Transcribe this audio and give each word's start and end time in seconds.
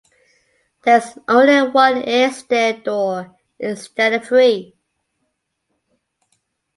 There 0.83 0.97
is 0.97 1.15
only 1.27 1.61
one 1.69 2.01
airstair 2.01 2.83
door, 2.83 3.35
instead 3.59 4.13
of 4.13 4.25
three. 4.25 4.73